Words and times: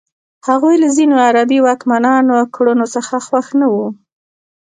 هغوی 0.47 0.75
له 0.83 0.89
ځینو 0.97 1.15
عربي 1.27 1.59
واکمنانو 1.61 2.37
کړنو 2.55 2.85
څخه 2.95 3.15
خوښ 3.27 3.47
نه 3.61 3.67
وو. 3.73 3.87